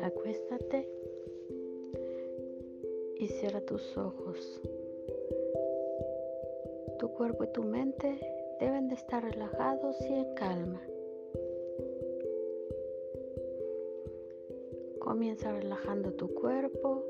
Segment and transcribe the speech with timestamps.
[0.00, 0.88] Acuéstate
[3.16, 4.60] y cierra tus ojos.
[6.98, 8.18] Tu cuerpo y tu mente
[8.58, 10.82] deben de estar relajados y en calma.
[14.98, 17.04] Comienza relajando tu cuerpo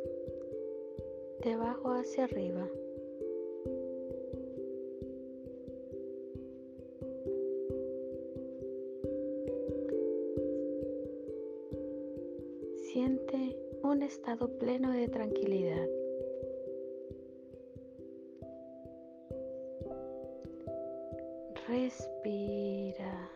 [1.43, 2.69] de abajo hacia arriba.
[14.61, 15.89] Pleno de tranquilidad.
[21.67, 23.31] Respira.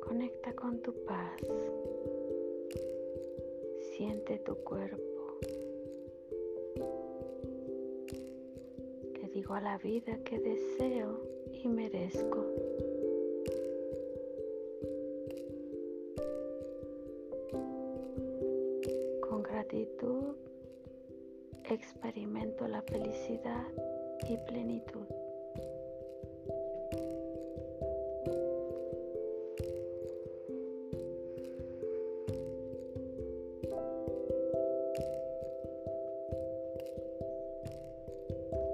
[0.00, 1.61] Conecta con tu paz.
[4.32, 5.38] Siente tu cuerpo.
[9.20, 11.20] Le digo a la vida que deseo
[11.52, 12.46] y merezco.
[19.20, 20.34] Con gratitud
[21.64, 23.66] experimento la felicidad
[24.30, 25.21] y plenitud.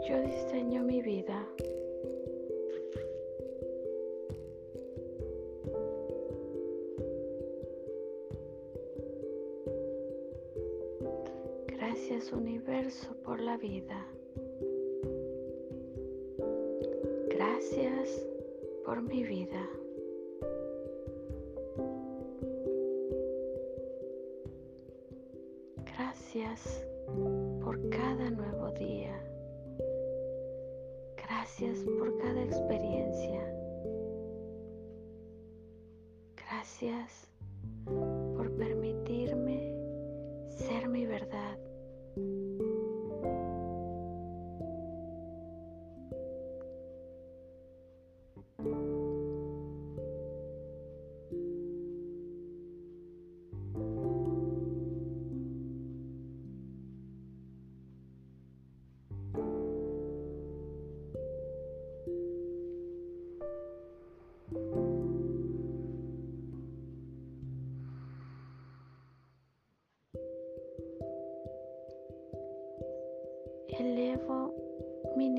[0.09, 1.47] Yo diseño mi vida.
[11.67, 14.06] Gracias universo por la vida.
[17.29, 18.27] Gracias
[18.86, 19.69] por mi vida.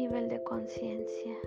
[0.10, 1.38] Nivel de conciencia.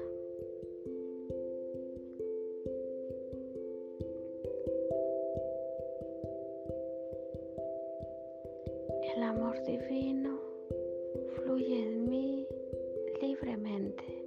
[9.17, 10.39] El amor divino
[11.35, 12.47] fluye en mí
[13.21, 14.22] libremente.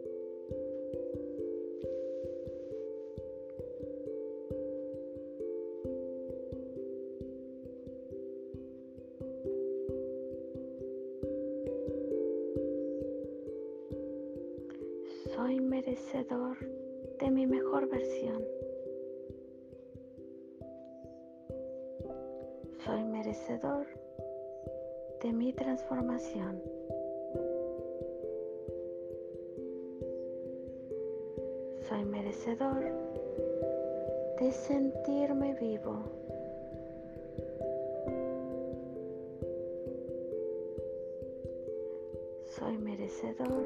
[42.57, 43.65] Soy merecedor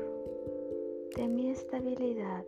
[1.15, 2.43] de mi estabilidad.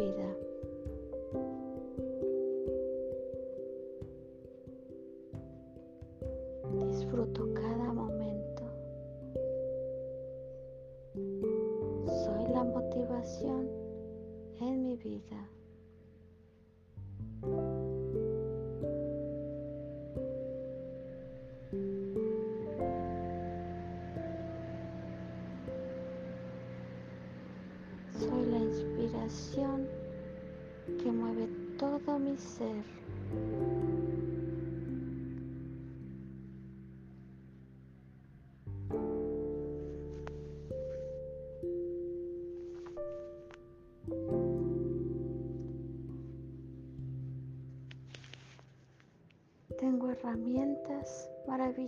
[0.00, 0.39] Vida.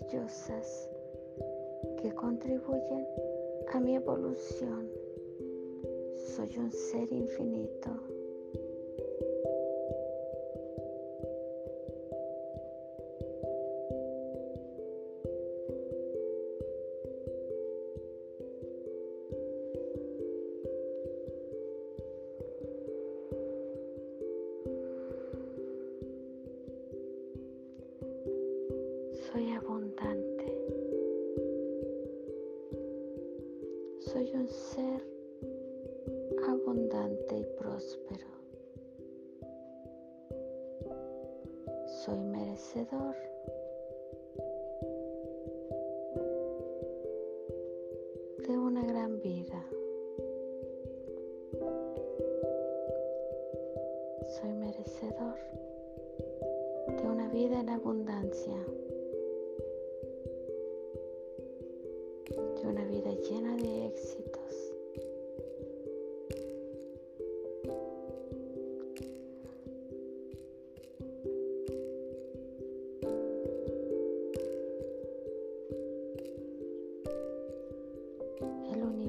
[0.02, 0.88] maravillosas
[2.00, 3.06] que contribuyen
[3.72, 4.88] a mi evolución.
[6.34, 7.90] Soy un ser infinito
[34.12, 34.91] sou José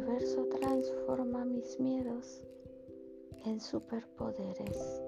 [0.03, 2.43] universo transforma mis miedos
[3.45, 5.01] en superpoderes.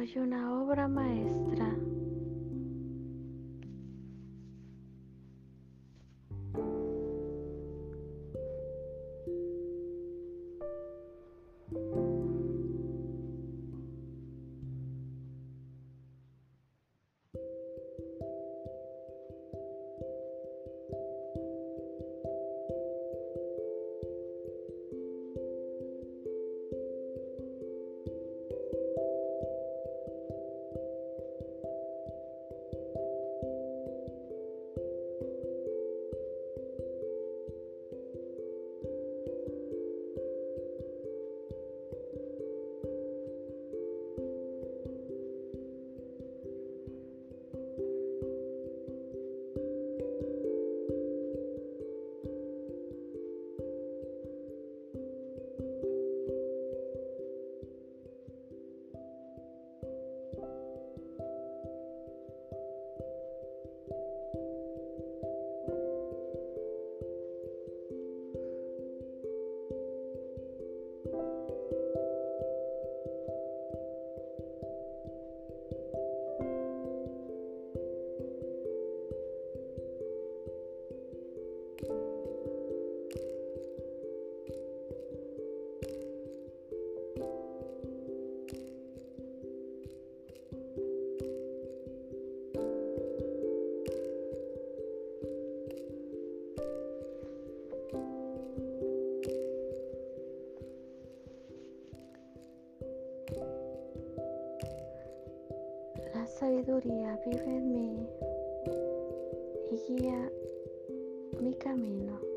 [0.00, 1.89] Soy una obra maestra.
[106.50, 108.08] Sabiduría vive en mí
[109.70, 110.32] y guía
[111.40, 112.29] mi camino.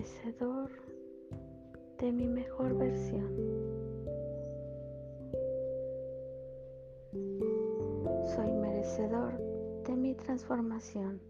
[0.00, 0.70] Merecedor
[1.98, 3.36] de mi mejor versión.
[8.34, 9.36] Soy merecedor
[9.84, 11.20] de mi transformación.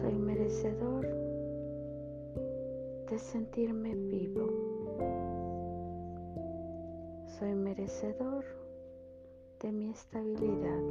[0.00, 1.08] Soy merecedor
[3.10, 4.46] de sentirme vivo.
[7.36, 8.44] Soy merecedor
[9.60, 10.82] de mi estabilidad.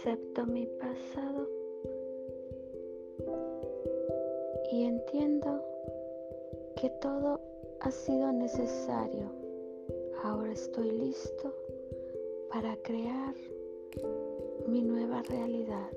[0.00, 1.46] Acepto mi pasado
[4.72, 5.62] y entiendo
[6.80, 7.38] que todo
[7.80, 9.30] ha sido necesario.
[10.24, 11.54] Ahora estoy listo
[12.50, 13.34] para crear
[14.66, 15.90] mi nueva realidad.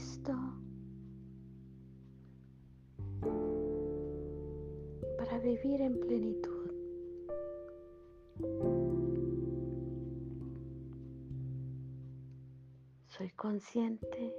[0.00, 0.32] Listo
[5.18, 6.70] para vivir en plenitud.
[13.08, 14.34] Soy consciente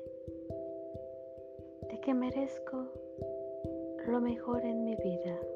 [1.89, 2.91] de que merezco
[4.07, 5.50] lo mejor en mi vida.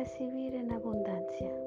[0.00, 1.59] Recibir en abundancia.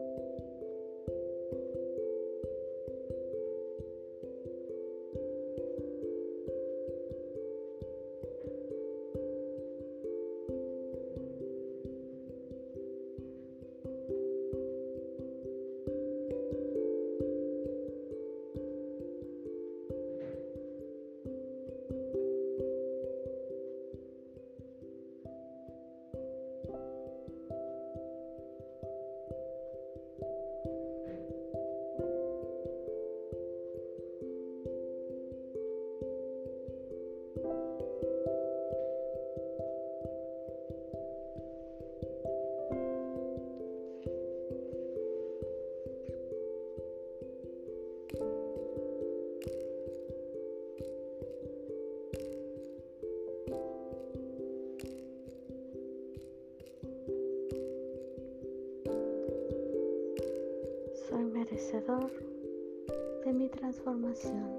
[62.00, 64.50] De mi transformación.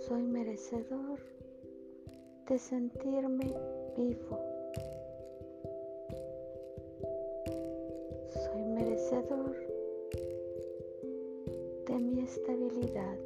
[0.00, 1.20] Soy merecedor
[2.48, 3.54] de sentirme
[3.96, 4.38] vivo.
[8.28, 9.54] Soy merecedor
[11.86, 13.25] de mi estabilidad.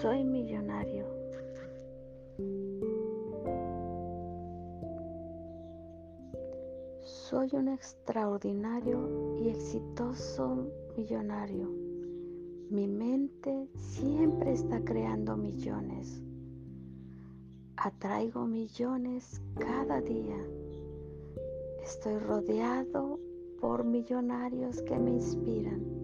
[0.00, 1.04] Soy millonario.
[7.02, 11.68] Soy un extraordinario y exitoso millonario.
[12.70, 16.22] Mi mente siempre está creando millones.
[17.76, 20.38] Atraigo millones cada día.
[21.82, 23.20] Estoy rodeado
[23.60, 25.99] por millonarios que me inspiran.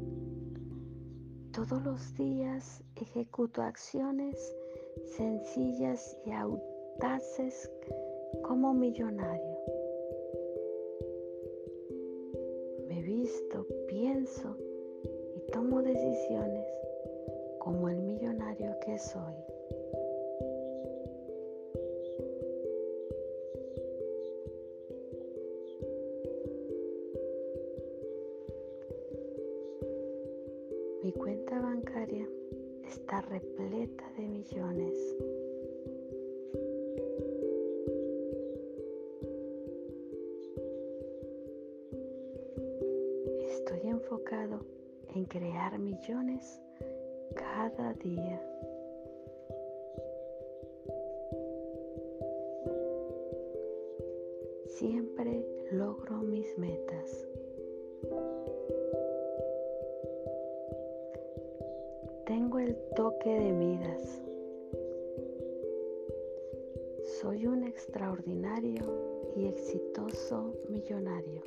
[1.56, 4.54] Todos los días ejecuto acciones
[5.16, 7.72] sencillas y audaces
[8.42, 9.58] como millonario.
[12.86, 14.54] Me visto, pienso
[15.34, 16.66] y tomo decisiones
[17.58, 19.45] como el millonario que soy.
[33.28, 35.16] Repleta de millones.
[43.40, 44.60] Estoy enfocado
[45.14, 46.60] en crear millones
[47.34, 48.40] cada día.
[54.66, 57.26] Siempre logro mis metas.
[62.66, 64.20] El toque de Midas.
[67.20, 68.82] Soy un extraordinario
[69.36, 71.42] y exitoso millonario.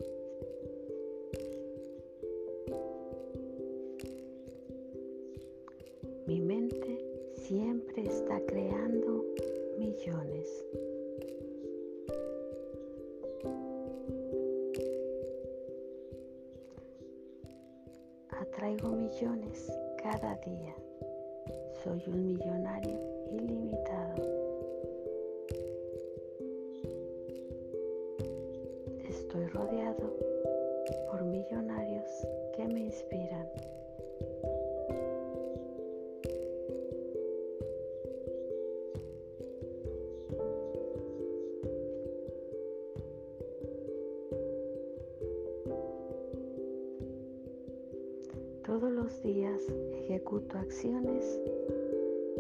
[50.10, 51.40] Ejecuto acciones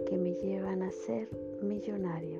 [0.07, 1.29] que me llevan a ser
[1.61, 2.39] millonario.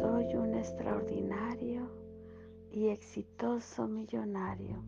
[0.00, 1.82] Soy un extraordinario
[2.72, 4.82] y exitoso millonario.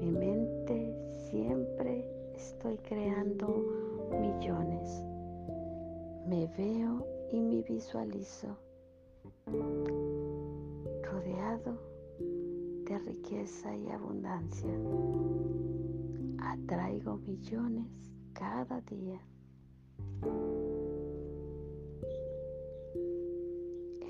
[0.00, 0.96] Mi mente
[1.28, 3.71] siempre estoy creando.
[6.26, 8.56] Me veo y me visualizo
[11.02, 11.78] rodeado
[12.18, 14.70] de riqueza y abundancia.
[16.38, 17.88] Atraigo millones
[18.32, 19.20] cada día.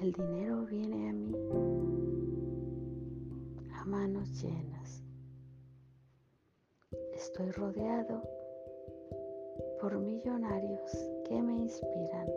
[0.01, 1.37] El dinero viene a mí
[3.75, 5.03] a manos llenas.
[7.15, 8.23] Estoy rodeado
[9.81, 12.29] por millonarios que me inspiran.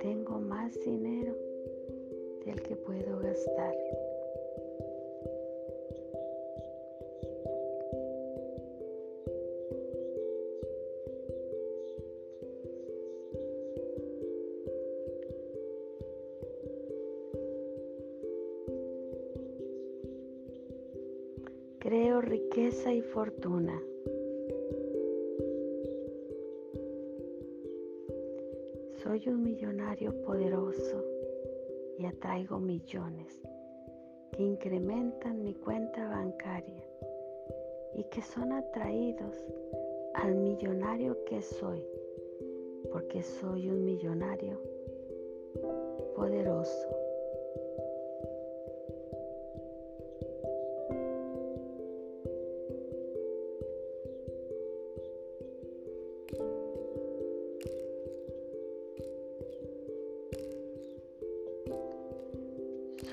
[0.00, 1.36] Tengo más dinero
[2.46, 3.74] del que puedo gastar.
[21.80, 23.78] Creo riqueza y fortuna.
[29.14, 31.04] Soy un millonario poderoso
[31.96, 33.40] y atraigo millones
[34.32, 36.82] que incrementan mi cuenta bancaria
[37.94, 39.36] y que son atraídos
[40.14, 41.86] al millonario que soy,
[42.90, 44.60] porque soy un millonario
[46.16, 47.03] poderoso.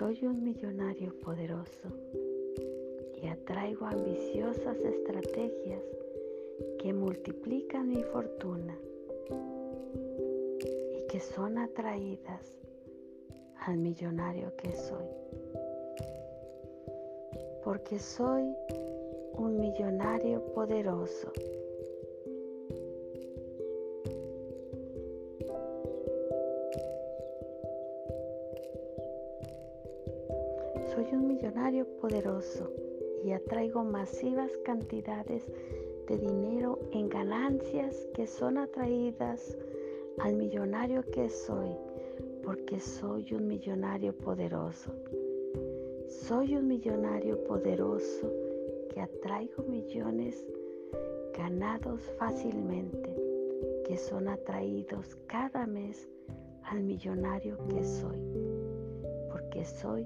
[0.01, 1.89] Soy un millonario poderoso
[3.21, 5.83] y atraigo ambiciosas estrategias
[6.79, 8.75] que multiplican mi fortuna
[10.95, 12.51] y que son atraídas
[13.59, 15.05] al millonario que soy.
[17.63, 18.55] Porque soy
[19.33, 21.31] un millonario poderoso
[32.01, 32.69] poderoso
[33.23, 35.45] y atraigo masivas cantidades
[36.07, 39.55] de dinero en ganancias que son atraídas
[40.17, 41.69] al millonario que soy,
[42.43, 44.91] porque soy un millonario poderoso.
[46.07, 48.31] Soy un millonario poderoso
[48.89, 50.45] que atraigo millones
[51.37, 53.15] ganados fácilmente,
[53.85, 56.09] que son atraídos cada mes
[56.63, 58.19] al millonario que soy,
[59.31, 60.05] porque soy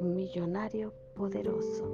[0.00, 1.84] un millonario poderoso.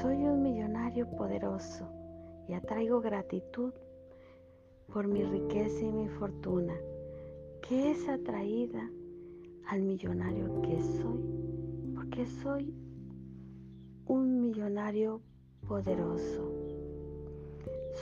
[0.00, 1.88] Soy un millonario poderoso
[2.48, 3.72] y atraigo gratitud
[4.92, 6.74] por mi riqueza y mi fortuna,
[7.66, 8.90] que es atraída
[9.68, 12.74] al millonario que soy, porque soy
[14.06, 15.22] un millonario
[15.66, 16.61] poderoso.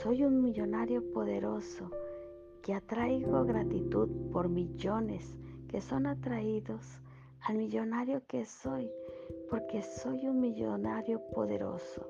[0.01, 1.91] Soy un millonario poderoso
[2.63, 5.37] que atraigo gratitud por millones
[5.67, 6.81] que son atraídos
[7.41, 8.91] al millonario que soy,
[9.47, 12.03] porque soy un millonario poderoso.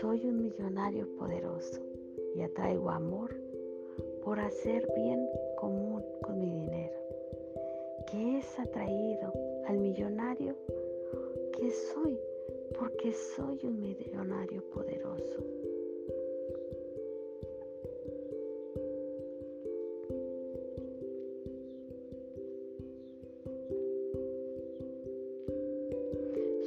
[0.00, 1.80] Soy un millonario poderoso
[2.36, 3.34] y atraigo amor
[4.24, 7.00] por hacer bien común con mi dinero,
[8.08, 9.32] que es atraído
[9.66, 10.54] al millonario
[11.58, 12.16] que soy
[12.78, 15.44] porque soy un millonario poderoso.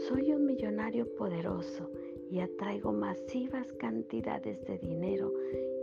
[0.07, 1.89] Soy un millonario poderoso
[2.29, 5.31] y atraigo masivas cantidades de dinero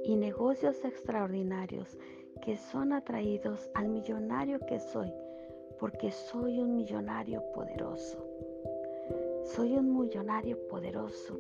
[0.05, 1.99] y negocios extraordinarios
[2.43, 5.13] que son atraídos al millonario que soy,
[5.79, 8.19] porque soy un millonario poderoso.
[9.55, 11.39] Soy un millonario poderoso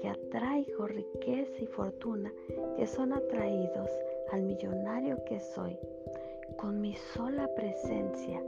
[0.00, 2.32] que atraigo riqueza y fortuna
[2.76, 3.88] que son atraídos
[4.32, 5.76] al millonario que soy
[6.56, 8.42] con mi sola presencia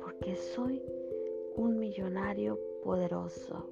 [0.00, 0.82] porque soy
[1.56, 3.68] un millonario poderoso.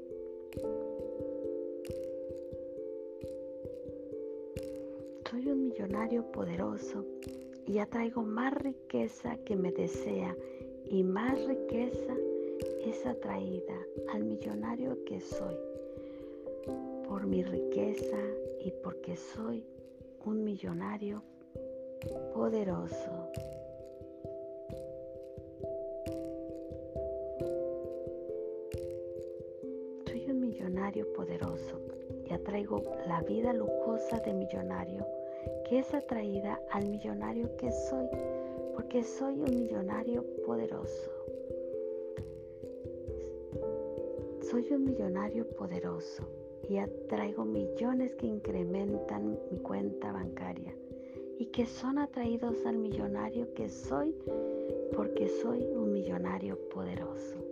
[5.30, 7.06] Soy un millonario poderoso
[7.66, 10.36] y atraigo más riqueza que me desea
[10.84, 12.14] y más riqueza
[12.90, 13.74] es atraída
[14.12, 15.56] al millonario que soy
[17.08, 18.18] por mi riqueza
[18.60, 19.64] y porque soy
[20.24, 21.22] un millonario
[22.34, 23.30] poderoso.
[30.06, 31.80] Soy un millonario poderoso
[32.28, 35.06] y atraigo la vida lujosa de millonario
[35.68, 38.08] que es atraída al millonario que soy
[38.74, 41.13] porque soy un millonario poderoso.
[44.54, 46.22] Soy un millonario poderoso
[46.68, 50.72] y atraigo millones que incrementan mi cuenta bancaria
[51.40, 54.14] y que son atraídos al millonario que soy
[54.94, 57.43] porque soy un millonario poderoso.